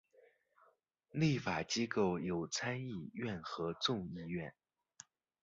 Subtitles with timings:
[1.11, 4.51] 立法机构有参议院和众议院。